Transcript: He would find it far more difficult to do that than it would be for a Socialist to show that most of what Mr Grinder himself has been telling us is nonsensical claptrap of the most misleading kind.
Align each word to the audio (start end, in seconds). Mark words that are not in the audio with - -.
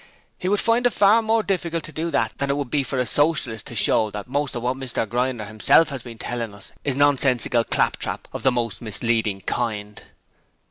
He 0.39 0.49
would 0.49 0.59
find 0.59 0.87
it 0.87 0.93
far 0.93 1.21
more 1.21 1.43
difficult 1.43 1.83
to 1.83 1.91
do 1.91 2.09
that 2.09 2.35
than 2.39 2.49
it 2.49 2.57
would 2.57 2.71
be 2.71 2.81
for 2.81 2.97
a 2.97 3.05
Socialist 3.05 3.67
to 3.67 3.75
show 3.75 4.09
that 4.09 4.27
most 4.27 4.55
of 4.55 4.63
what 4.63 4.75
Mr 4.75 5.07
Grinder 5.07 5.45
himself 5.45 5.89
has 5.89 6.01
been 6.01 6.17
telling 6.17 6.55
us 6.55 6.71
is 6.83 6.95
nonsensical 6.95 7.63
claptrap 7.63 8.27
of 8.33 8.41
the 8.41 8.51
most 8.51 8.81
misleading 8.81 9.41
kind. 9.41 10.01